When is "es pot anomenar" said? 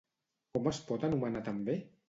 0.71-1.47